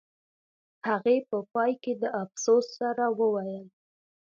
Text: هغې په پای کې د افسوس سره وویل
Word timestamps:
هغې 0.87 1.17
په 1.29 1.37
پای 1.53 1.71
کې 1.83 1.93
د 2.01 2.03
افسوس 2.23 2.65
سره 2.79 3.05
وویل 3.19 3.65